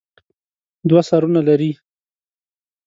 دوه 0.89 1.01
سرونه 1.09 1.41
لري. 1.47 1.71